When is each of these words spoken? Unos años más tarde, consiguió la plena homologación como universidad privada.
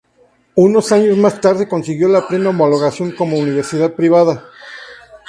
Unos 0.55 0.91
años 0.93 1.15
más 1.15 1.39
tarde, 1.39 1.67
consiguió 1.69 2.07
la 2.07 2.27
plena 2.27 2.49
homologación 2.49 3.11
como 3.11 3.37
universidad 3.37 3.93
privada. 3.93 4.45